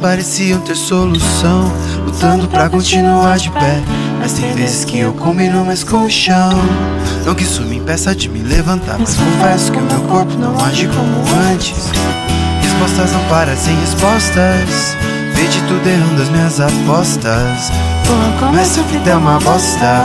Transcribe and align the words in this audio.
Pareciam 0.05 0.61
ter 0.61 0.77
solução. 0.77 1.73
Lutando 2.05 2.47
pra 2.47 2.69
continuar 2.69 3.39
de 3.39 3.51
pé. 3.51 3.83
Mas 4.21 4.35
tem 4.35 4.53
vezes 4.53 4.85
que 4.85 4.99
eu 4.99 5.15
combino 5.15 5.65
mais 5.65 5.83
com 5.83 6.05
o 6.05 6.11
chão. 6.11 6.53
Não 7.25 7.35
que 7.35 7.45
isso 7.45 7.63
me 7.63 7.77
impeça 7.77 8.15
de 8.15 8.29
me 8.29 8.41
levantar. 8.41 8.99
Mas 8.99 9.17
confesso 9.17 9.73
que 9.73 9.79
o 9.79 9.83
meu 9.83 10.03
corpo 10.03 10.35
não 10.37 10.63
age 10.63 10.87
como 10.89 11.25
antes. 11.51 11.91
Respostas 12.61 13.13
não 13.13 13.25
parecem 13.31 13.75
respostas. 13.81 14.95
Vê 15.33 15.47
de 15.47 15.63
tudo 15.63 15.89
errando 15.89 16.23
as 16.23 16.29
minhas 16.29 16.61
apostas. 16.61 17.73
Como 18.39 18.59
essa 18.59 18.83
vida 18.83 19.11
é 19.11 19.17
uma 19.17 19.39
bosta. 19.41 20.05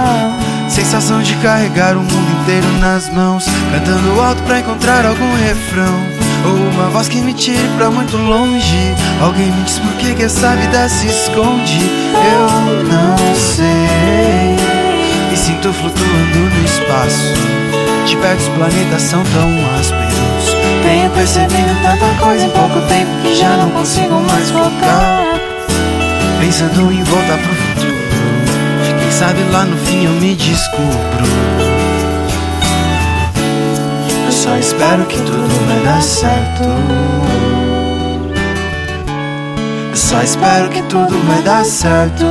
Sensação 0.70 1.22
de 1.22 1.36
carregar 1.38 1.98
o 1.98 2.00
mundo 2.00 2.42
inteiro 2.42 2.72
nas 2.80 3.10
mãos. 3.10 3.44
Cantando 3.74 4.22
alto 4.22 4.42
pra 4.44 4.62
encontrar 4.62 5.06
algum 5.06 5.36
refrão. 5.36 6.19
Uma 6.50 6.90
voz 6.90 7.08
que 7.08 7.22
me 7.22 7.34
tire 7.34 7.68
pra 7.78 7.90
muito 7.90 8.18
longe. 8.18 8.96
Alguém 9.22 9.52
me 9.52 9.64
diz 9.64 9.80
por 9.80 9.94
que, 9.94 10.16
que 10.16 10.24
essa 10.24 10.56
vida 10.56 10.90
se 10.90 11.08
esconde. 11.08 11.80
Eu 12.14 12.84
não 12.86 13.36
sei. 13.36 14.56
Me 15.30 15.38
sinto 15.38 15.72
flutuando 15.74 16.40
no 16.40 16.66
espaço. 16.66 17.34
De 18.06 18.18
perto 18.18 18.40
os 18.40 18.48
planetas 18.50 19.02
são 19.04 19.24
tão 19.26 19.50
ásperos. 19.80 20.56
Tenho 20.84 21.10
percebido 21.12 21.76
tanta 21.84 22.24
coisa 22.24 22.46
em 22.46 22.50
pouco 22.50 22.82
tempo 22.88 23.12
que 23.22 23.36
já 23.36 23.56
não 23.58 23.70
consigo 23.70 24.16
mais 24.22 24.50
focar. 24.50 25.26
Pensando 26.40 26.92
em 26.92 27.04
voltar 27.04 27.38
pro 27.38 27.56
futuro. 27.56 28.00
Quem 29.00 29.12
sabe 29.12 29.44
lá 29.52 29.66
no 29.66 29.78
fim 29.78 30.06
eu 30.06 30.12
me 30.14 30.36
descubro. 30.36 31.79
Só 34.50 34.58
espero 34.58 35.06
que 35.06 35.18
tudo 35.18 35.68
vai 35.68 35.80
dar 35.84 36.02
certo. 36.02 36.64
Eu 39.92 39.96
só 39.96 40.24
espero 40.24 40.70
que 40.70 40.82
tudo 40.84 41.20
vai 41.28 41.44
dar 41.44 41.64
certo. 41.64 42.26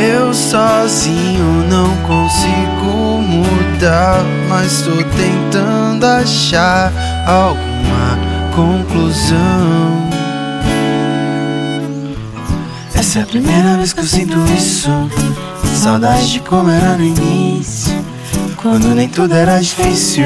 Eu 0.00 0.32
sozinho 0.32 1.68
não 1.68 1.94
consigo 2.08 3.20
mudar, 3.20 4.24
mas 4.48 4.80
tô 4.80 4.92
tentando 5.18 6.06
achar 6.06 6.90
alguma 7.26 8.18
conclusão. 8.54 10.08
Essa 12.94 13.18
é 13.18 13.22
a 13.22 13.26
primeira 13.26 13.76
vez 13.76 13.92
que 13.92 14.00
eu 14.00 14.04
sinto 14.04 14.38
isso. 14.56 14.90
Saudade 15.74 16.32
de 16.32 16.40
como 16.40 16.70
era 16.70 16.96
no 16.96 17.04
início, 17.04 17.85
quando 18.66 18.94
nem 18.94 19.08
tudo 19.08 19.32
era 19.32 19.60
difícil. 19.60 20.24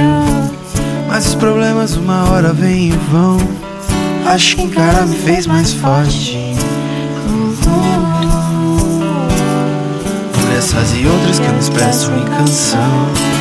Mas 1.07 1.27
os 1.27 1.35
problemas 1.35 1.97
uma 1.97 2.31
hora 2.31 2.53
vêm 2.53 2.89
e 2.89 2.97
vão. 3.11 3.37
Acho 4.27 4.57
que 4.57 4.63
encarar 4.63 5.07
me 5.07 5.17
fez 5.17 5.47
mais 5.47 5.73
forte. 5.73 6.57
Por 10.33 10.57
essas 10.57 10.93
e 10.97 11.07
outras 11.07 11.39
que 11.39 11.47
eu 11.47 11.53
me 11.53 11.59
expresso 11.59 12.11
em 12.13 12.25
canção. 12.25 13.40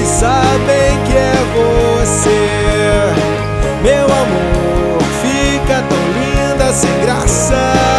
E 0.00 0.06
sabem 0.06 1.02
que 1.04 1.16
é 1.16 1.34
você. 1.54 2.48
Meu 3.82 4.04
amor, 4.04 5.02
fica 5.22 5.82
tão 5.88 6.04
linda 6.12 6.72
sem 6.72 7.00
graça. 7.00 7.93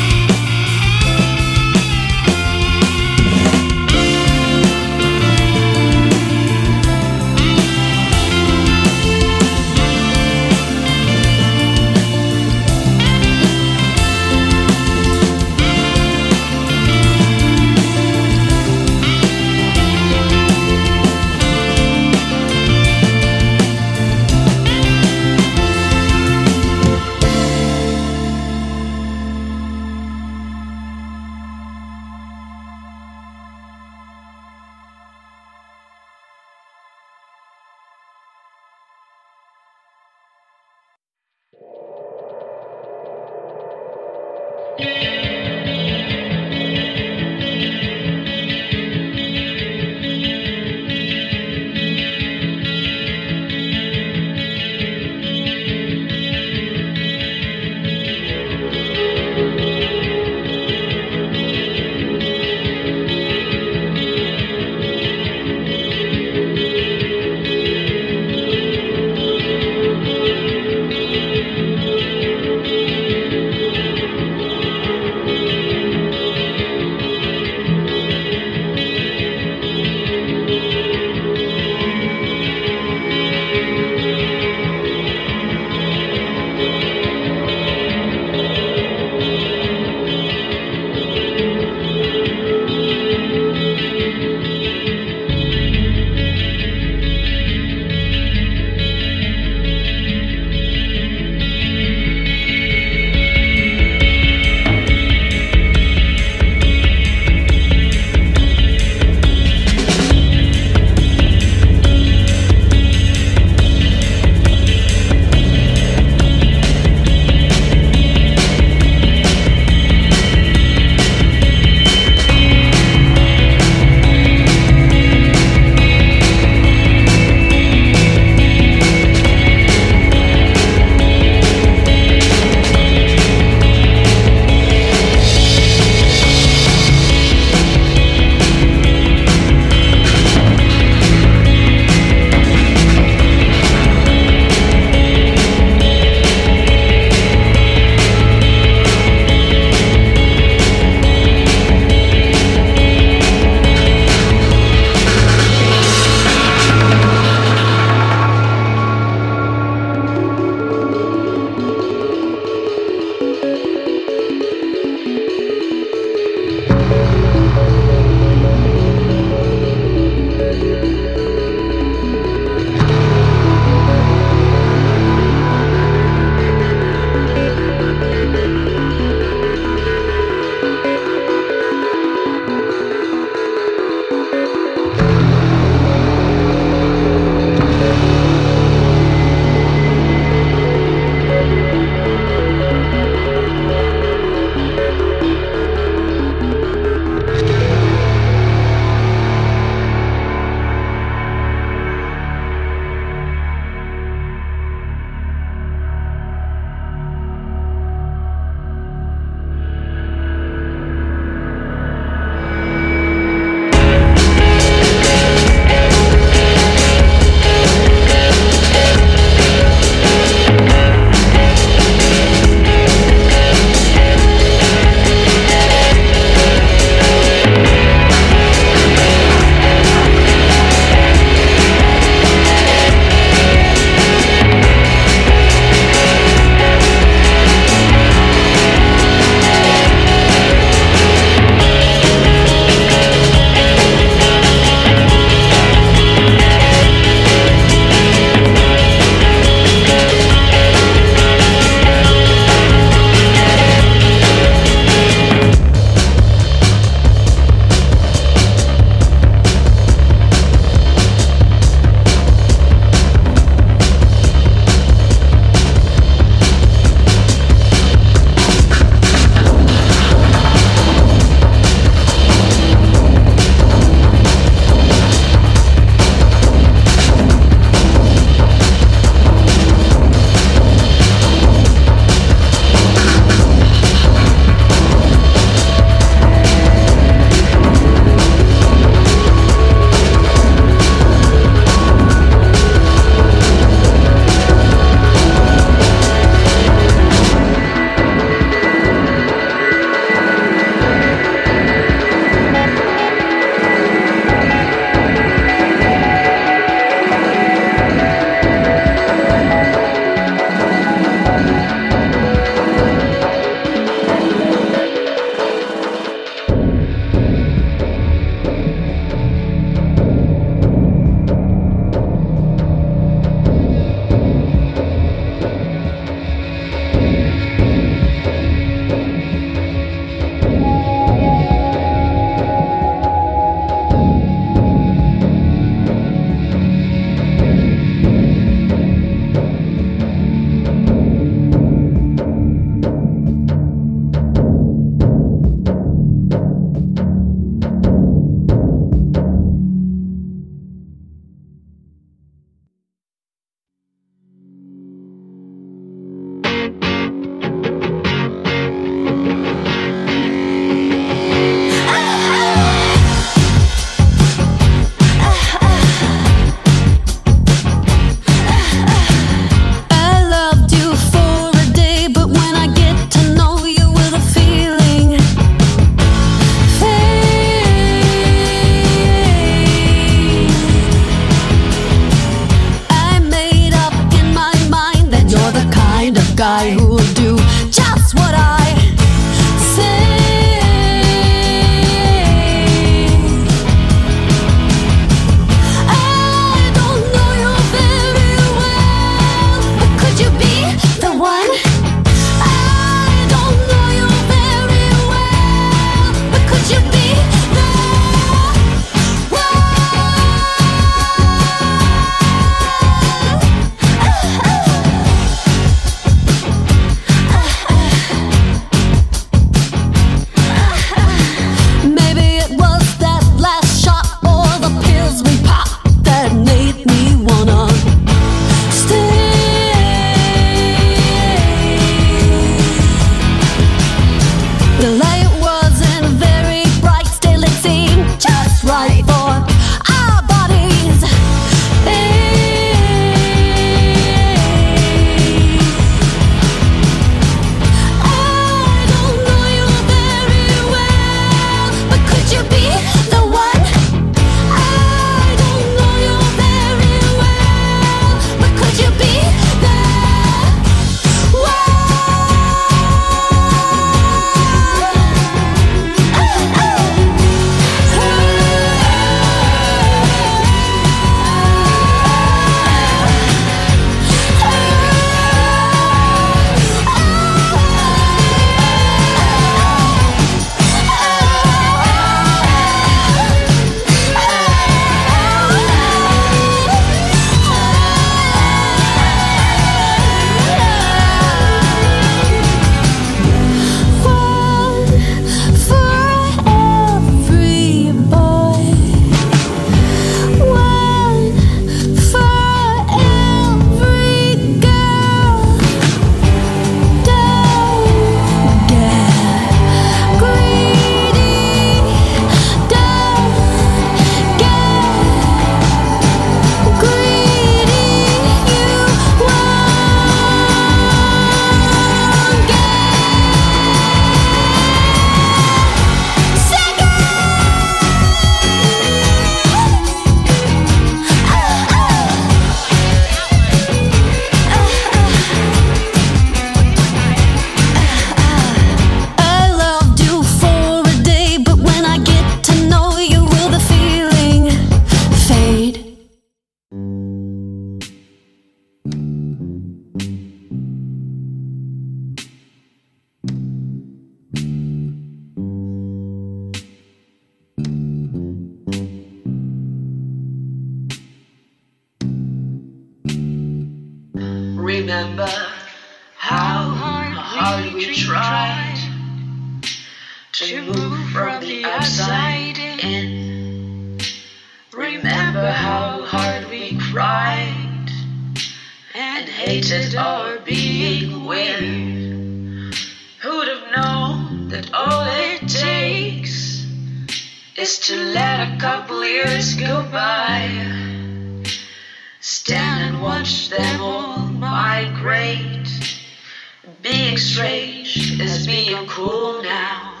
cool 598.91 599.41
now. 599.41 600.00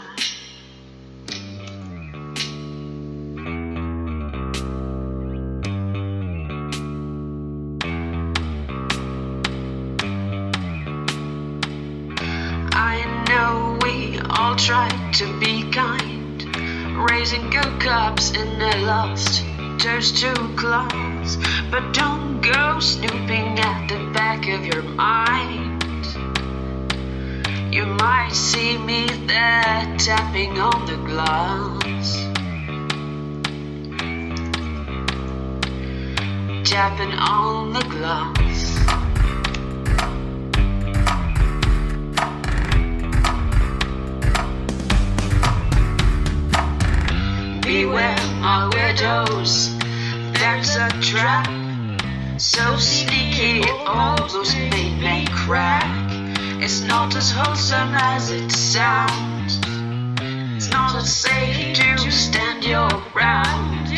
tapping 30.03 30.57
on 30.57 30.85
the 30.87 30.97
glass, 31.05 32.15
tapping 36.67 37.13
on 37.19 37.71
the 37.71 37.81
glass. 37.81 38.79
Beware 47.63 48.15
my 48.39 48.69
widows, 48.73 49.77
that's 50.33 50.77
a 50.77 50.89
trap. 50.99 51.45
So 52.39 52.75
sneaky, 52.77 53.59
it 53.59 53.87
almost 53.87 54.57
made 54.57 54.99
me 54.99 55.27
crack. 55.29 55.85
It's 56.59 56.81
not 56.81 57.15
as 57.15 57.29
wholesome 57.29 57.93
as 57.93 58.31
it 58.31 58.51
sounds 58.51 59.30
know 60.71 60.93
that 60.93 61.05
say 61.05 61.73
to 61.73 62.11
stand 62.11 62.63
your 62.63 62.89
ground. 63.11 63.89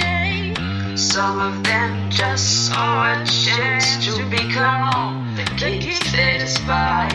Some 0.99 1.39
of 1.39 1.63
them 1.63 2.09
just 2.09 2.67
saw 2.67 3.13
a 3.13 3.25
chance 3.25 4.05
to 4.05 4.23
become 4.29 5.35
the 5.35 5.43
kings 5.57 5.99
they 6.11 6.37
despise. 6.39 7.13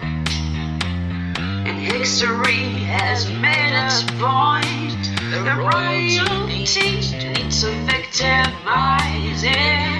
And 0.00 1.78
history 1.78 2.64
has 2.88 3.30
made 3.30 3.72
its 3.84 4.02
point. 4.18 5.00
The 5.30 5.54
royalty 5.56 6.64
needs 6.64 7.12
to 7.60 7.70
victimize 7.86 9.42
it. 9.44 9.99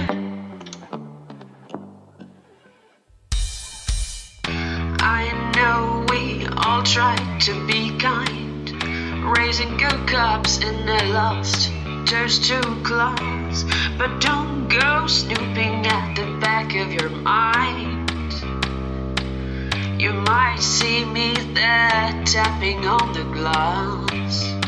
lost, 11.30 11.70
just 12.04 12.44
two 12.44 12.60
close. 12.82 13.64
But 13.96 14.20
don't 14.20 14.68
go 14.68 15.06
snooping 15.06 15.86
at 15.86 16.14
the 16.16 16.38
back 16.40 16.74
of 16.74 16.92
your 16.92 17.10
mind. 17.10 18.10
You 20.00 20.12
might 20.12 20.58
see 20.58 21.04
me 21.04 21.34
there 21.54 22.22
tapping 22.24 22.84
on 22.86 23.12
the 23.12 23.24
glass. 23.32 24.59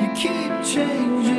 You 0.00 0.08
keep 0.14 0.52
changing, 0.64 1.35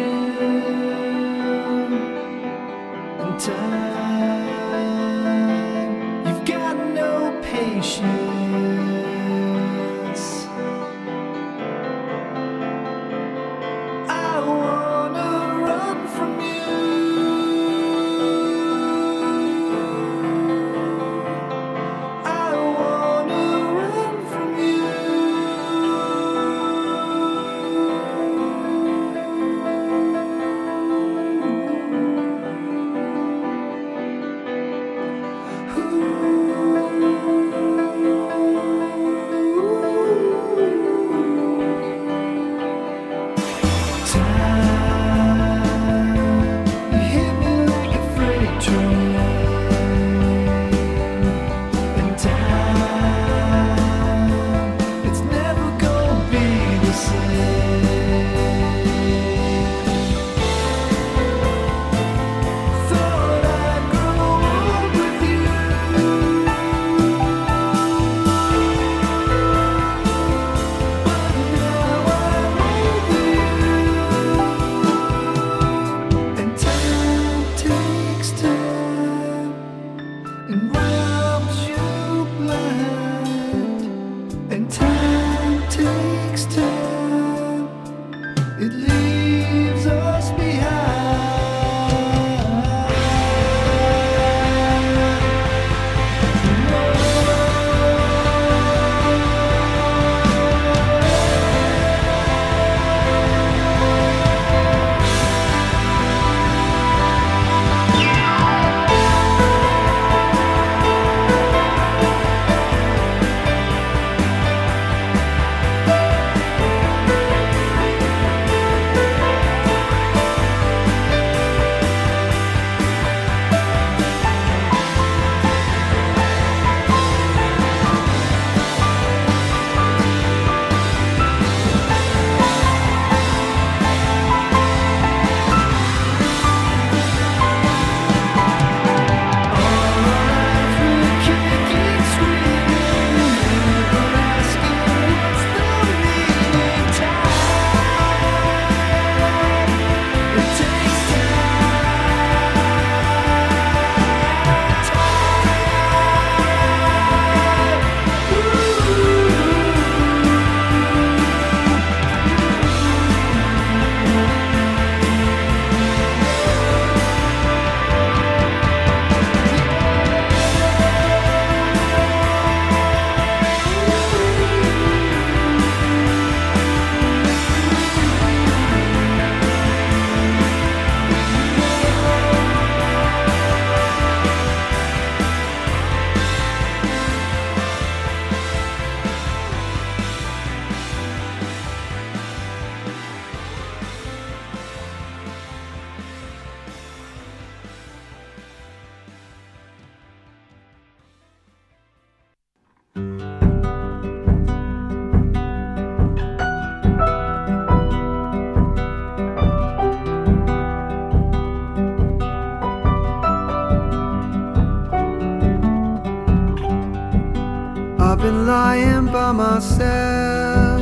myself 219.58 220.82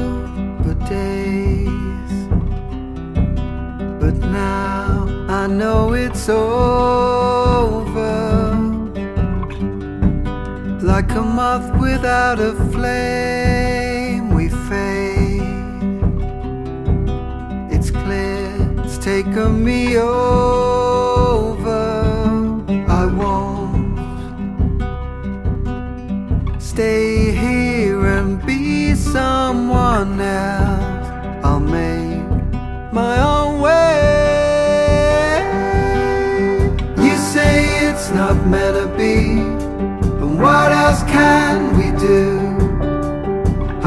for 0.64 0.76
days. 0.90 2.12
But 4.02 4.16
now 4.16 5.08
I 5.30 5.48
know 5.48 5.94
it's 5.94 6.28
over. 6.28 6.84
Like 10.82 11.10
a 11.12 11.22
moth 11.22 11.70
without 11.80 12.40
a 12.40 12.54
flame, 12.74 14.34
we 14.38 14.50
fade. 14.68 15.42
It's 17.76 17.92
clear 17.92 18.52
it's 18.84 18.98
taken 18.98 19.64
me 19.64 19.98
over. 19.98 21.86
I 23.02 23.06
won't 23.20 23.96
stay 26.62 27.05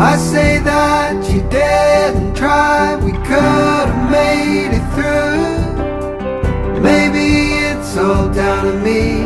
I 0.01 0.17
say 0.17 0.61
that 0.61 1.29
you 1.29 1.41
didn't 1.51 2.37
try, 2.37 2.95
we 2.95 3.11
could 3.11 3.89
have 3.91 4.11
made 4.13 4.71
it 4.79 4.87
through. 4.95 6.81
Maybe 6.81 7.27
it's 7.67 7.97
all 7.97 8.33
down 8.33 8.67
to 8.67 8.75
me, 8.79 9.25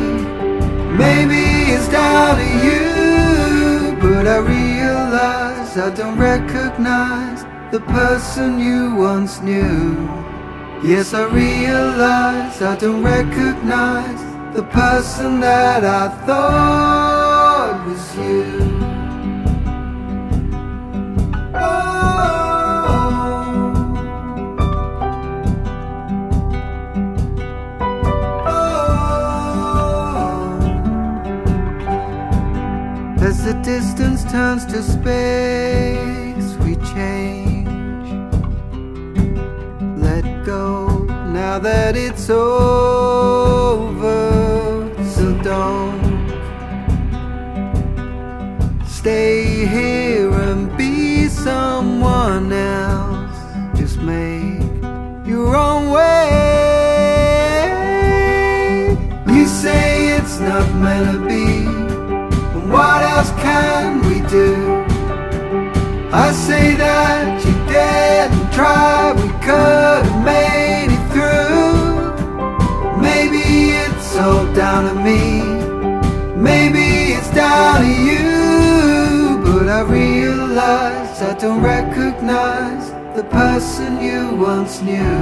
maybe 0.96 1.42
it's 1.74 1.88
down 1.88 2.38
to 2.38 2.48
you. 2.66 3.98
But 4.00 4.26
I 4.26 4.38
realize 4.38 5.76
I 5.76 5.90
don't 5.94 6.18
recognize 6.18 7.44
the 7.70 7.80
person 7.80 8.58
you 8.58 8.94
once 8.94 9.42
knew. 9.42 10.08
Yes, 10.82 11.12
I 11.12 11.24
realize 11.24 12.62
I 12.62 12.76
don't 12.76 13.02
recognize 13.02 14.22
the 14.54 14.62
person 14.62 15.38
that 15.40 15.84
I 15.84 16.08
thought 16.24 17.86
was 17.86 18.16
you. 18.16 18.61
Turns 34.32 34.64
to 34.64 34.82
space, 34.82 36.56
we 36.64 36.76
change. 36.94 37.68
Let 39.98 40.24
go 40.46 41.04
now 41.38 41.58
that 41.58 41.96
it's 41.96 42.30
over. 42.30 43.90
So 45.04 45.34
don't 45.42 46.00
stay 48.86 49.66
here 49.66 50.32
and 50.32 50.74
be 50.78 51.28
someone 51.28 52.50
else. 52.54 53.36
Just 53.78 54.00
make 54.00 54.62
your 55.26 55.54
own 55.54 55.90
way. 55.90 56.30
You 59.28 59.46
say 59.46 60.16
it's 60.16 60.40
not 60.40 60.66
meant 60.76 61.12
to 61.12 61.18
be. 61.28 61.66
What 62.72 63.02
else 63.02 63.30
can? 63.42 64.01
I 66.14 66.30
say 66.32 66.74
that 66.74 67.42
you 67.42 67.54
didn't 67.72 68.52
try, 68.52 69.12
we 69.14 69.28
could 69.40 70.04
have 70.04 70.22
made 70.22 70.92
it 70.92 71.04
through. 71.10 72.12
Maybe 73.00 73.70
it's 73.70 74.14
all 74.16 74.44
down 74.52 74.92
to 74.92 74.94
me, 74.94 75.40
maybe 76.36 77.14
it's 77.14 77.30
down 77.30 77.80
to 77.80 77.88
you. 77.88 79.40
But 79.42 79.70
I 79.70 79.80
realize 79.88 81.22
I 81.22 81.32
don't 81.38 81.62
recognize 81.62 82.90
the 83.16 83.24
person 83.24 84.02
you 84.02 84.36
once 84.36 84.82
knew. 84.82 85.16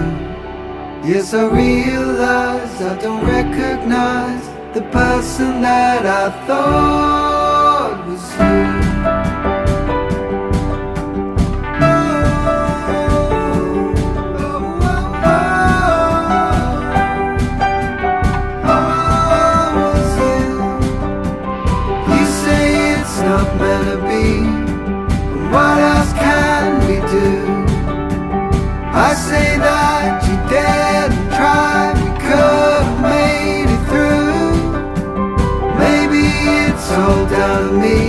Yes, 1.09 1.32
I 1.34 1.45
realize 1.45 2.82
I 2.82 2.99
don't 3.01 3.24
recognize 3.24 4.45
the 4.74 4.82
person 4.91 5.62
that 5.62 6.05
I 6.05 6.47
thought 6.49 8.07
was 8.09 8.34
you. 8.41 8.80
Be. 23.61 24.40
What 25.52 25.78
else 25.78 26.12
can 26.14 26.80
we 26.86 26.96
do? 27.11 27.30
I 28.92 29.14
say 29.14 29.58
that 29.58 30.22
you 30.26 30.36
didn't 30.48 31.28
try, 31.36 31.92
we 31.94 32.11
could 32.24 32.82
have 32.84 33.00
made 33.02 33.68
it 33.76 33.82
through. 33.90 34.52
Maybe 35.78 36.24
it's 36.66 36.90
all 36.90 37.26
down 37.26 37.68
to 37.68 37.72
me, 37.84 38.00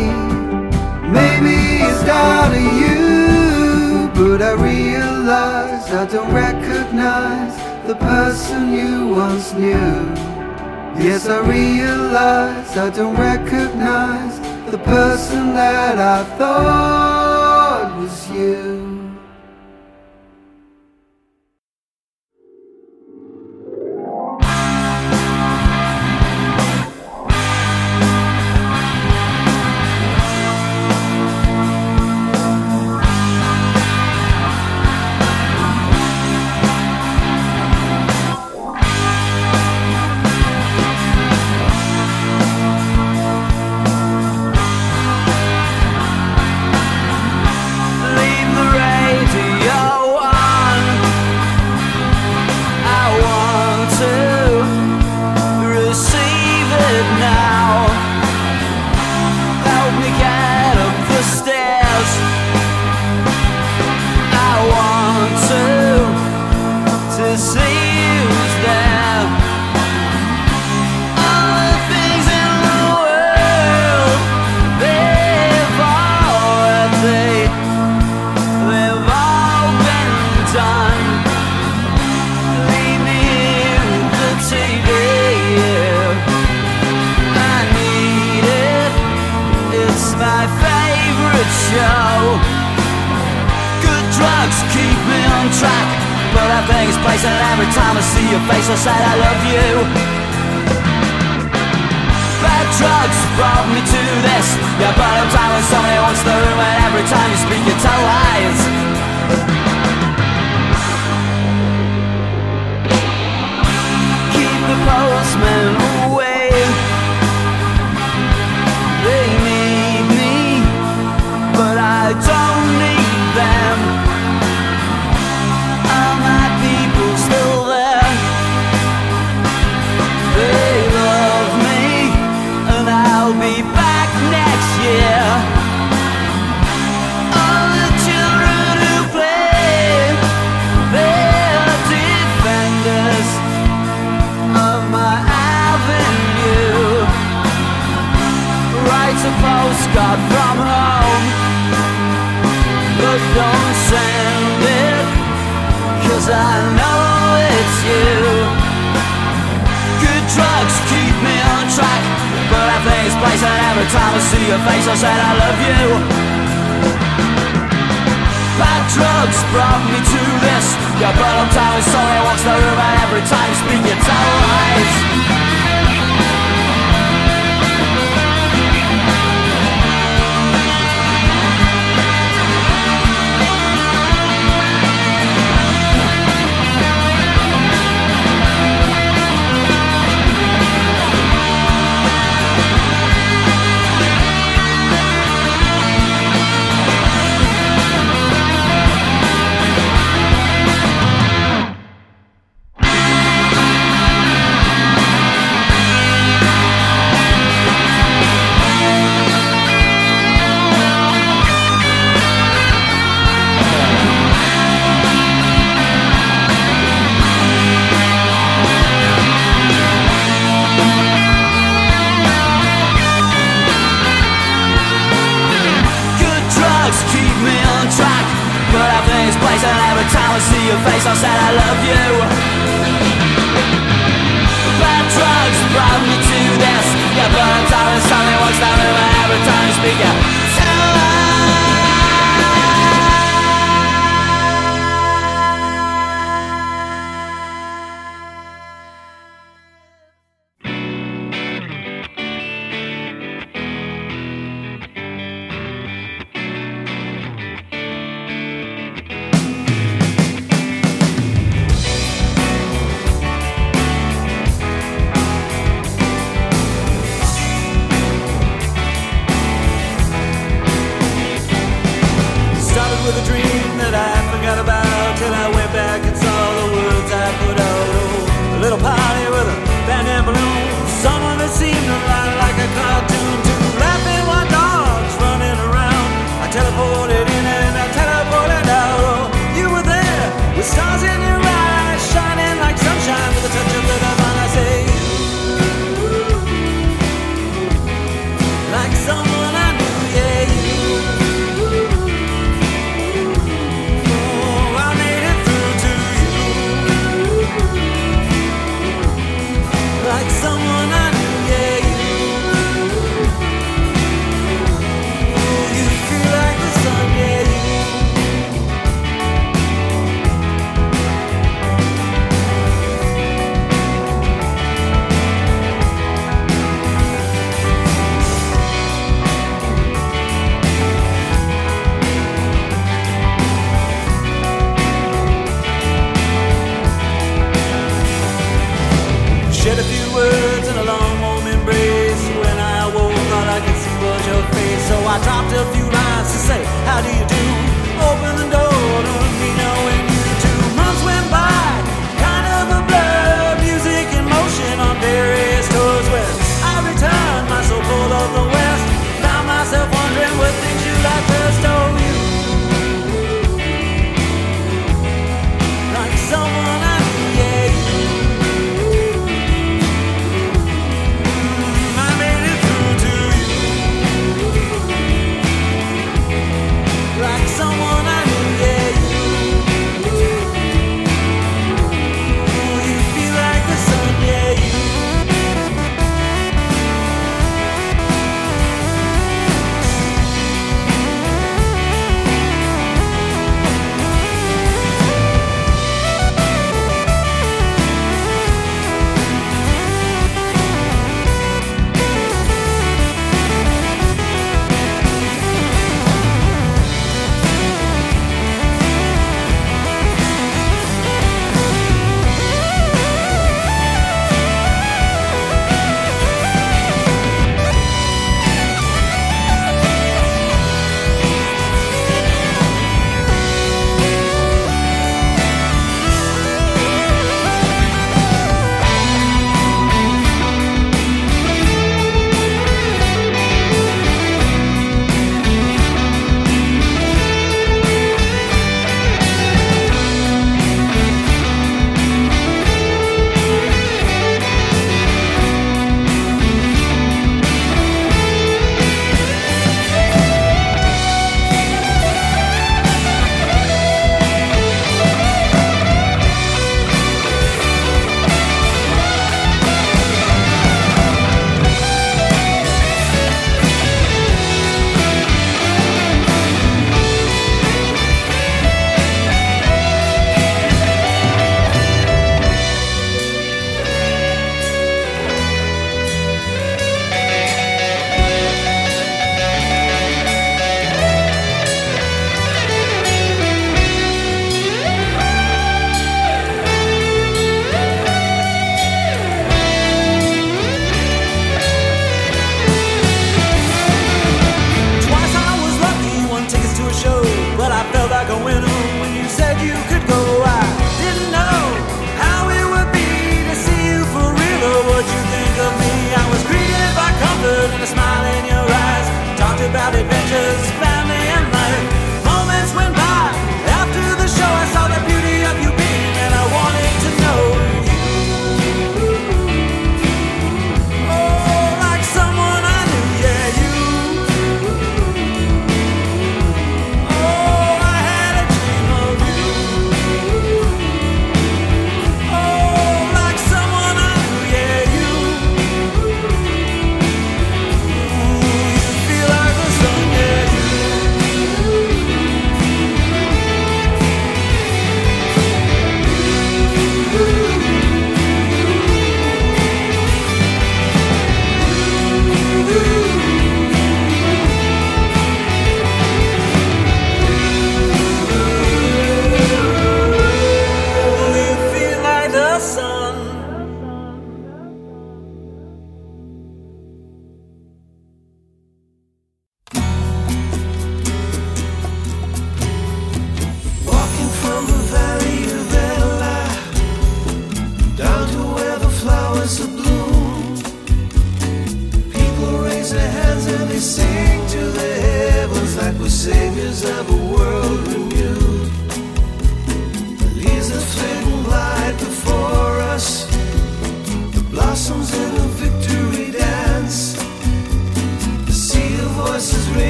maybe 1.10 1.56
it's 1.86 2.04
down 2.04 2.52
to 2.52 2.64
you. 2.82 4.10
But 4.16 4.41
I 4.41 4.54
realize 4.54 5.91
I 5.91 6.06
don't 6.06 6.34
recognize 6.34 7.56
the 7.88 7.95
person 7.95 8.72
you 8.74 9.08
once 9.08 9.54
knew. 9.54 10.16
Yes, 10.97 11.28
I 11.28 11.39
realize 11.39 12.78
I 12.78 12.89
don't 12.89 13.18
recognize 13.18 14.41
person 14.84 15.54
that 15.54 15.98
I 15.98 16.24
thought 16.38 17.98
was 17.98 18.30
you. 18.32 18.71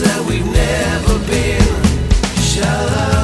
That 0.00 0.24
we've 0.28 0.46
never 0.46 1.18
been. 1.26 1.62
Sha-la-la. 2.36 2.38
Sha-la-la. 2.40 3.17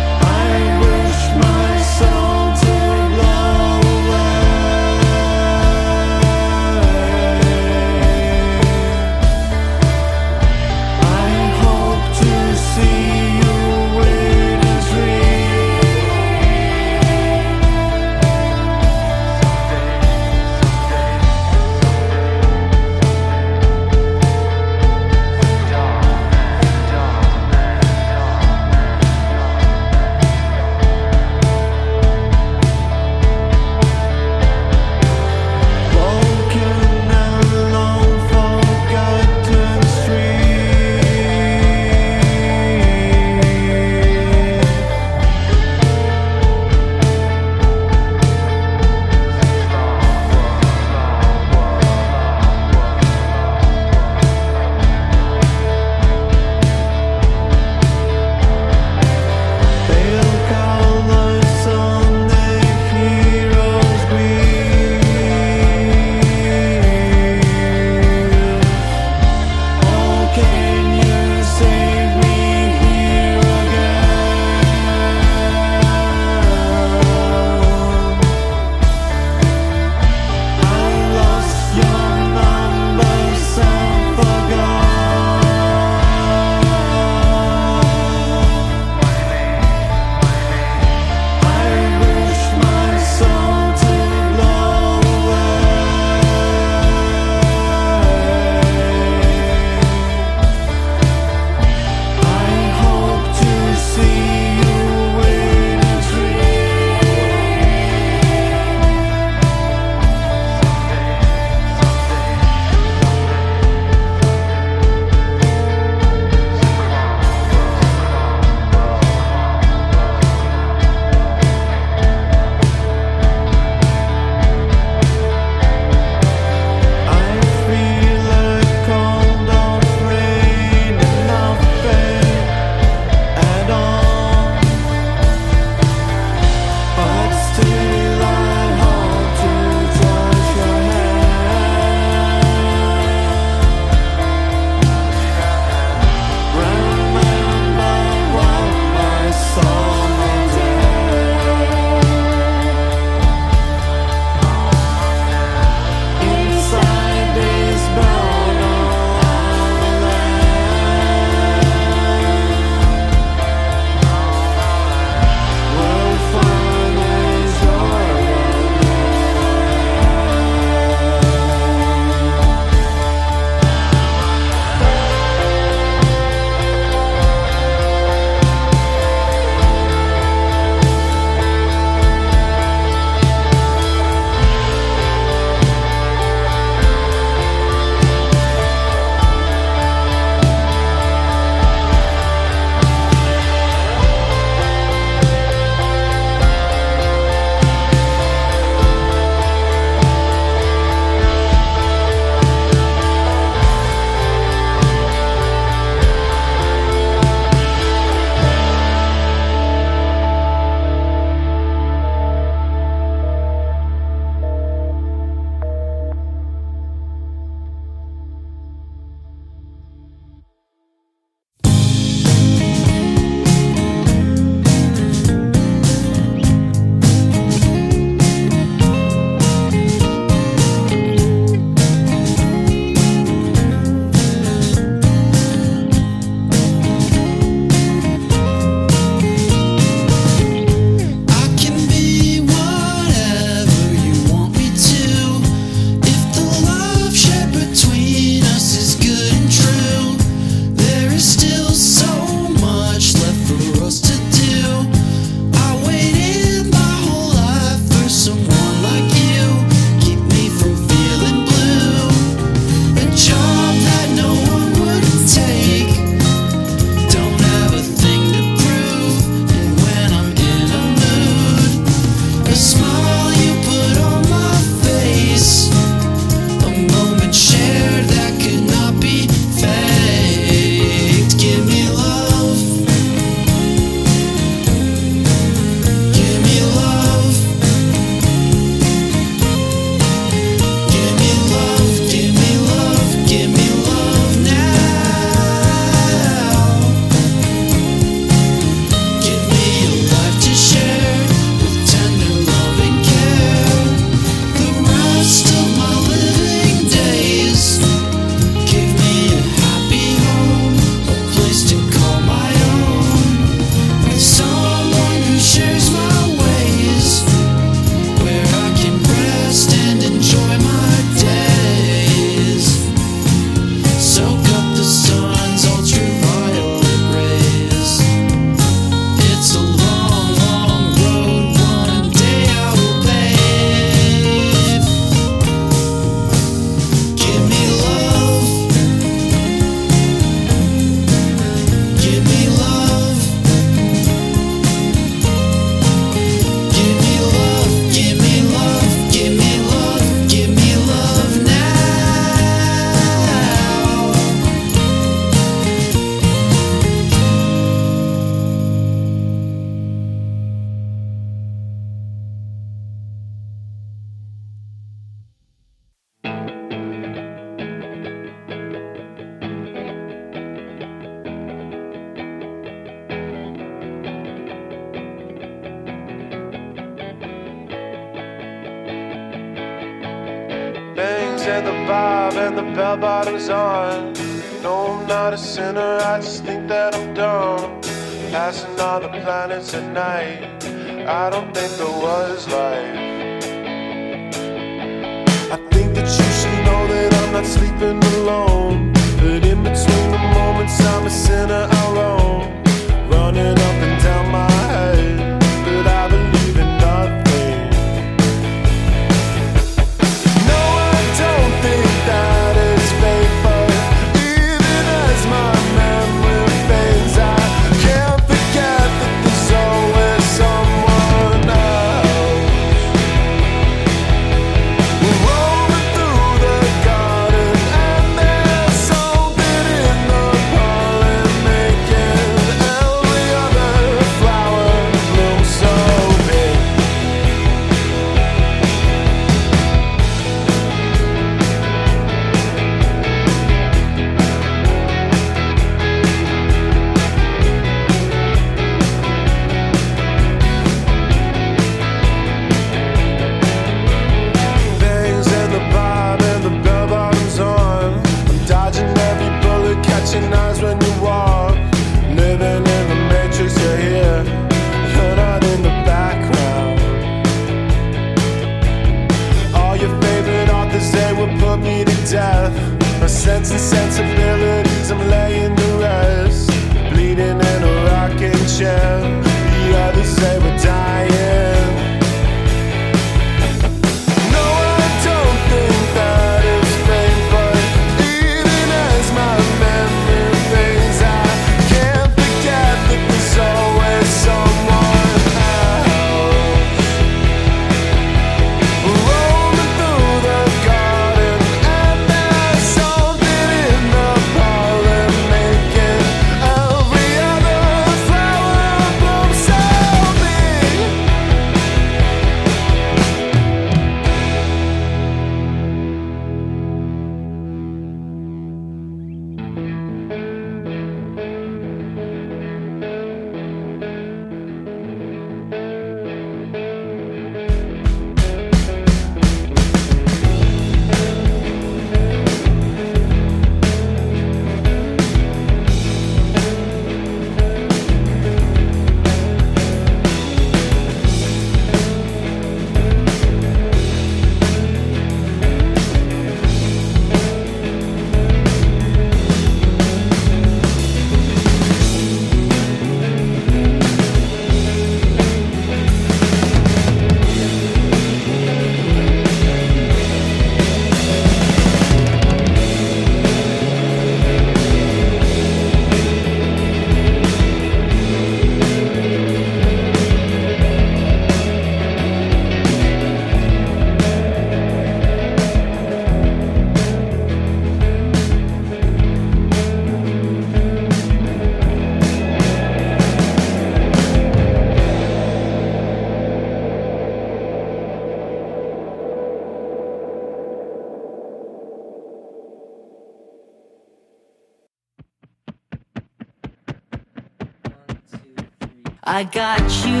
I 599.13 599.25
got 599.25 599.85
you. 599.85 600.00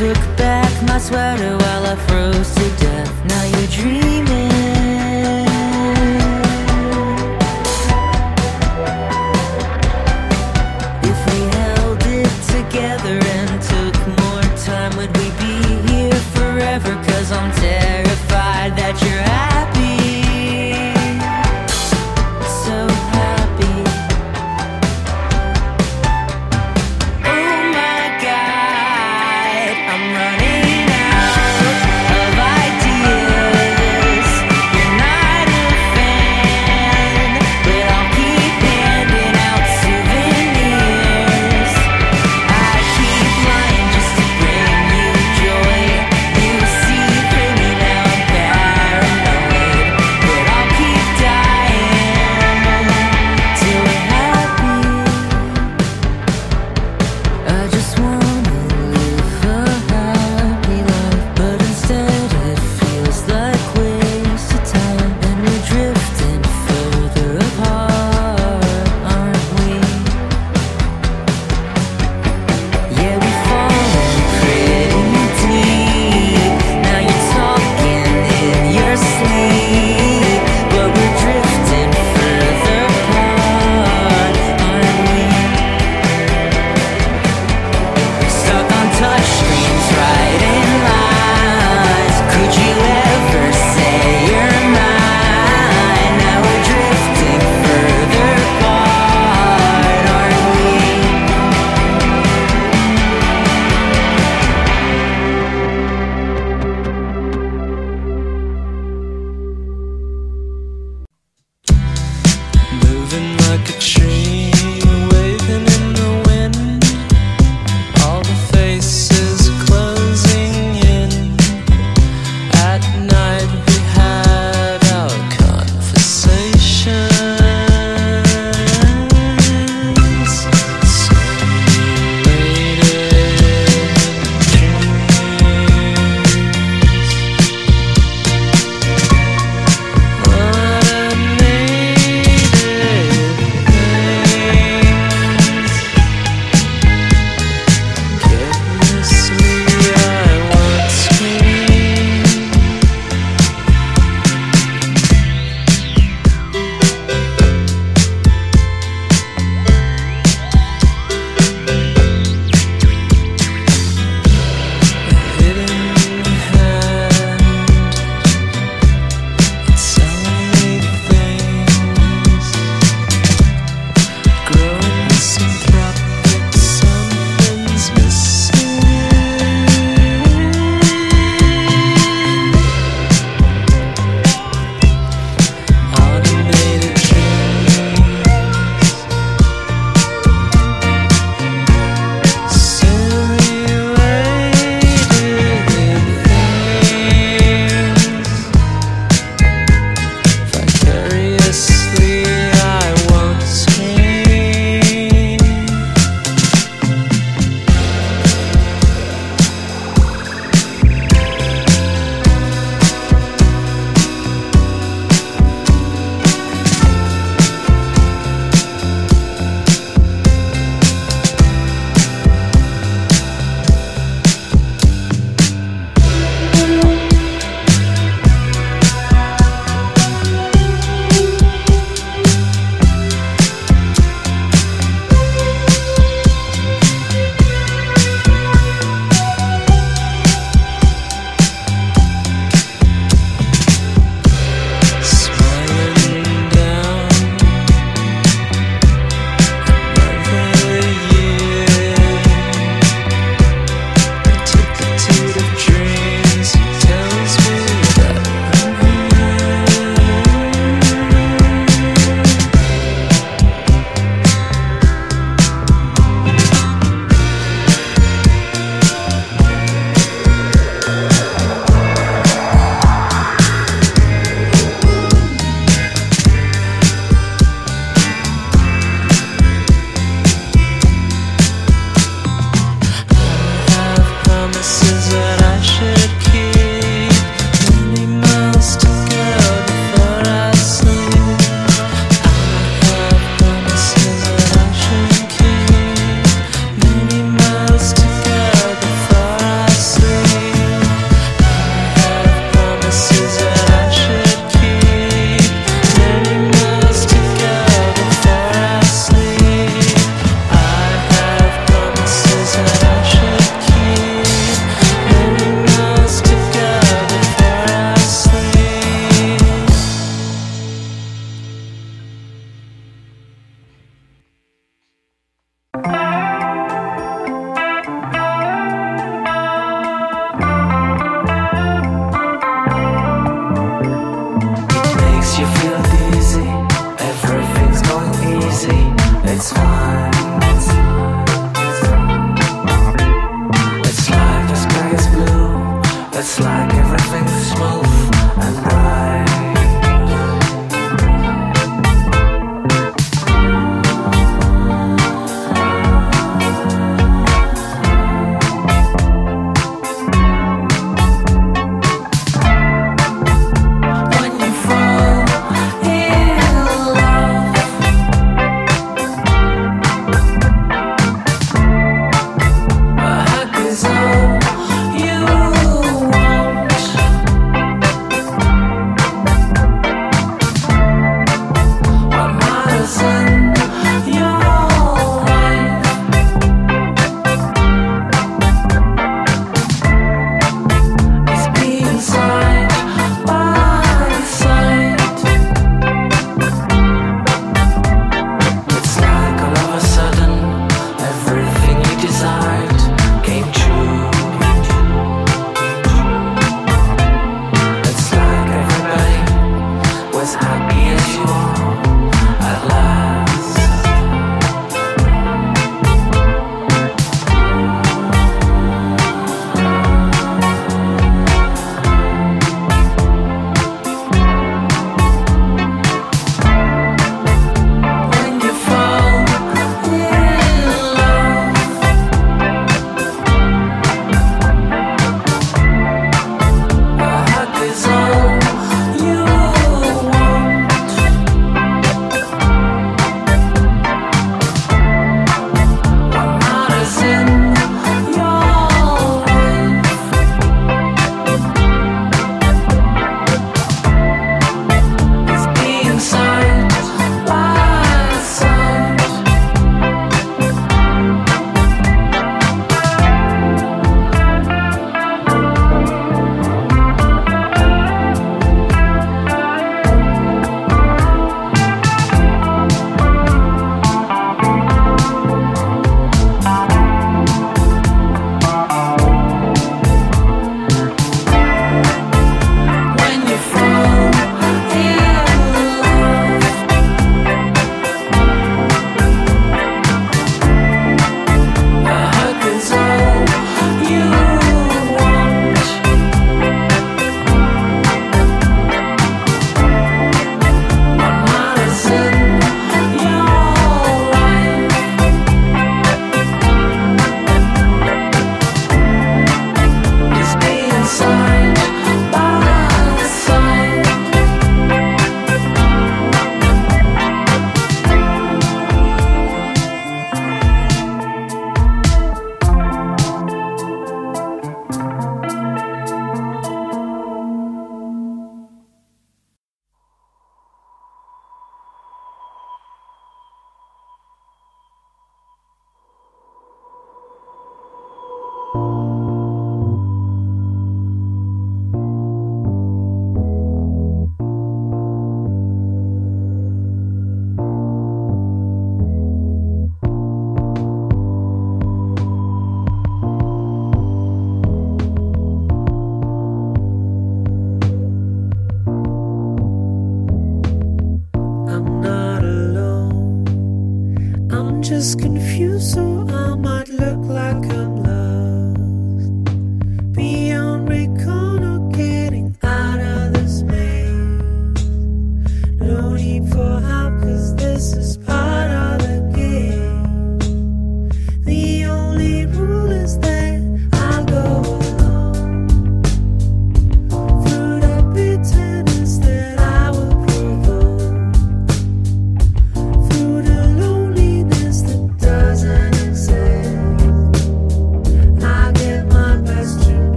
took 0.00 0.16
back 0.38 0.72
my 0.88 0.96
sweater 0.96 1.58
while 1.58 1.84
I 1.84 1.94
froze 1.94 2.54
to 2.54 2.69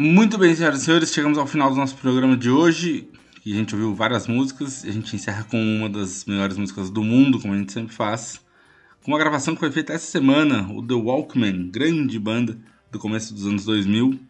Muito 0.00 0.38
bem, 0.38 0.54
senhoras 0.54 0.82
e 0.82 0.84
senhores, 0.84 1.12
chegamos 1.12 1.36
ao 1.38 1.46
final 1.48 1.70
do 1.70 1.74
nosso 1.74 1.96
programa 1.96 2.36
de 2.36 2.48
hoje. 2.48 3.10
E 3.44 3.52
a 3.52 3.56
gente 3.56 3.74
ouviu 3.74 3.92
várias 3.96 4.28
músicas. 4.28 4.84
A 4.84 4.92
gente 4.92 5.16
encerra 5.16 5.42
com 5.42 5.60
uma 5.60 5.90
das 5.90 6.24
melhores 6.24 6.56
músicas 6.56 6.88
do 6.88 7.02
mundo, 7.02 7.40
como 7.40 7.52
a 7.52 7.56
gente 7.56 7.72
sempre 7.72 7.92
faz. 7.92 8.40
Com 9.02 9.10
uma 9.10 9.18
gravação 9.18 9.54
que 9.54 9.58
foi 9.58 9.72
feita 9.72 9.92
essa 9.92 10.06
semana, 10.06 10.72
o 10.72 10.86
The 10.86 10.94
Walkman, 10.94 11.68
grande 11.68 12.16
banda 12.16 12.56
do 12.92 13.00
começo 13.00 13.34
dos 13.34 13.44
anos 13.44 13.64
2000. 13.64 14.20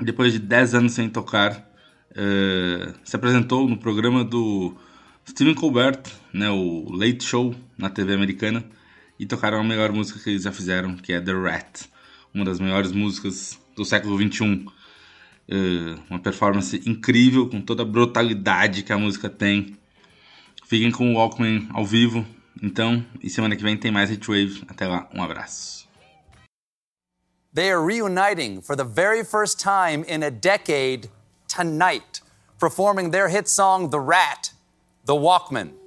Depois 0.00 0.32
de 0.32 0.38
10 0.38 0.74
anos 0.74 0.92
sem 0.94 1.10
tocar, 1.10 1.70
eh, 2.14 2.94
se 3.04 3.14
apresentou 3.14 3.68
no 3.68 3.76
programa 3.76 4.24
do 4.24 4.74
Stephen 5.28 5.54
Colbert, 5.54 6.00
né, 6.32 6.48
o 6.48 6.90
Late 6.92 7.22
Show 7.22 7.54
na 7.76 7.90
TV 7.90 8.14
americana, 8.14 8.64
e 9.20 9.26
tocaram 9.26 9.60
a 9.60 9.62
melhor 9.62 9.92
música 9.92 10.18
que 10.18 10.30
eles 10.30 10.44
já 10.44 10.50
fizeram, 10.50 10.96
que 10.96 11.12
é 11.12 11.20
The 11.20 11.32
Rat, 11.32 11.82
uma 12.32 12.46
das 12.46 12.58
melhores 12.58 12.90
músicas 12.90 13.60
do 13.76 13.84
século 13.84 14.18
XXI. 14.18 14.66
Eh, 15.48 15.94
uma 16.10 16.18
performance 16.18 16.82
incrível, 16.86 17.48
com 17.48 17.60
toda 17.60 17.82
a 17.82 17.86
brutalidade 17.86 18.82
que 18.82 18.92
a 18.92 18.98
música 18.98 19.30
tem. 19.30 19.76
Fiquem 20.66 20.90
com 20.90 21.12
o 21.12 21.16
Walkman 21.16 21.68
ao 21.72 21.84
vivo, 21.84 22.26
então, 22.60 23.04
e 23.22 23.30
semana 23.30 23.54
que 23.54 23.62
vem 23.62 23.76
tem 23.76 23.92
mais 23.92 24.10
Hitwave. 24.10 24.64
Até 24.66 24.88
lá, 24.88 25.08
um 25.14 25.22
abraço. 25.22 25.86
They 27.54 27.70
are 27.70 27.80
reuniting 27.80 28.60
for 28.60 28.76
the 28.76 28.84
very 28.84 29.24
first 29.24 29.60
time 29.60 30.04
in 30.08 30.22
a 30.24 30.30
decade 30.30 31.08
tonight, 31.48 32.20
performing 32.58 33.10
their 33.10 33.28
hit 33.28 33.48
song, 33.48 33.88
The 33.88 34.00
Rat, 34.00 34.52
The 35.06 35.14
Walkman. 35.14 35.85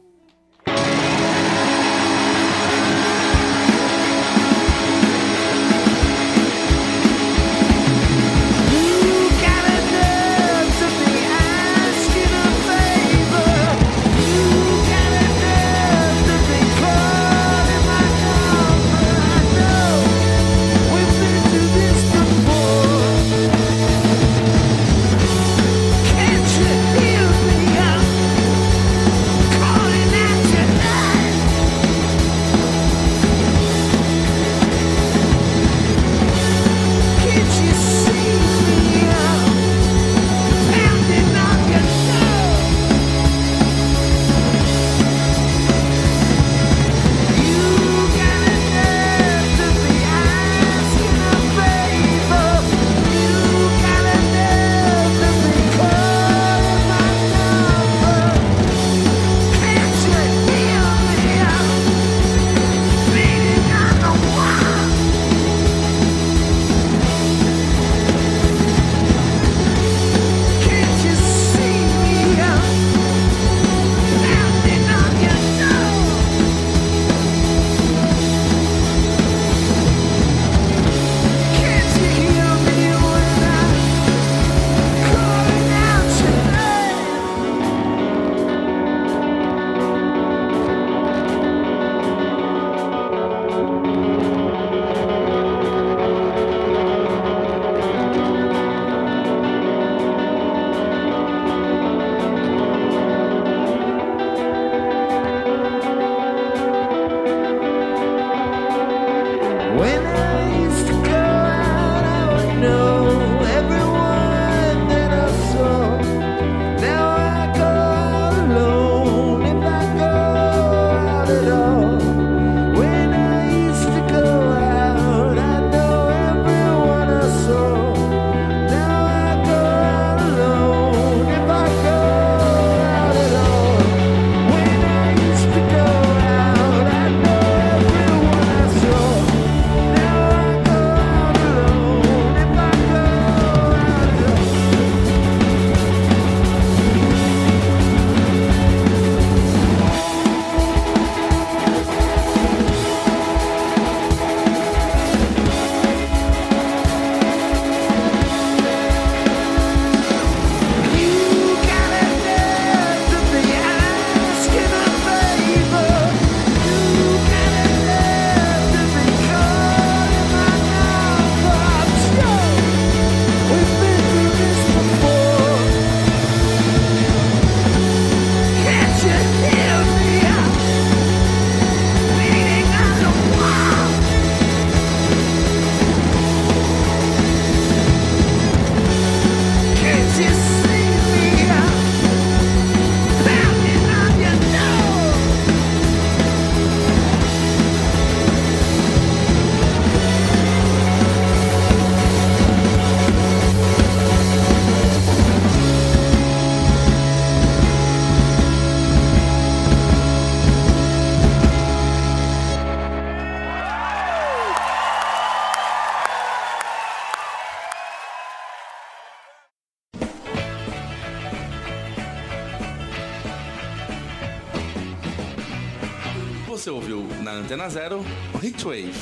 Antena 227.49 227.67
Zero 227.67 228.05
Hitwave. 228.43 228.93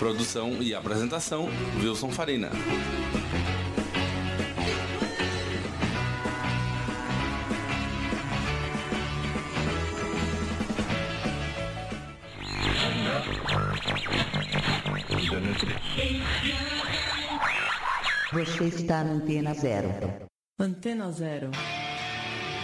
Produção 0.00 0.60
e 0.60 0.74
apresentação 0.74 1.48
Wilson 1.80 2.10
Farina. 2.10 2.50
Você 18.32 18.64
está 18.64 19.04
na 19.04 19.12
Antena 19.12 19.54
Zero. 19.54 19.94
Antena 20.58 21.12
Zero. 21.12 21.52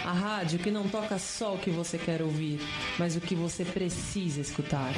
A 0.03 0.11
rádio 0.11 0.59
que 0.59 0.69
não 0.69 0.89
toca 0.89 1.17
só 1.17 1.55
o 1.55 1.57
que 1.57 1.69
você 1.69 1.97
quer 1.97 2.21
ouvir, 2.21 2.59
mas 2.97 3.15
o 3.15 3.21
que 3.21 3.35
você 3.35 3.63
precisa 3.65 4.41
escutar. 4.41 4.93